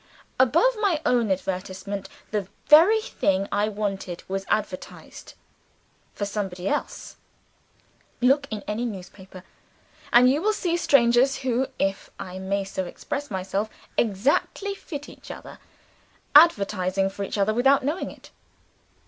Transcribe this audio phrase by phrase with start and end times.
[0.39, 5.35] Above my own advertisement, the very thing I wanted was advertised
[6.15, 7.17] for by somebody else!
[8.19, 9.43] Look in any newspaper;
[10.11, 15.29] and you will see strangers who (if I may so express myself) exactly fit each
[15.29, 15.59] other,
[16.33, 18.31] advertising for each other, without knowing it.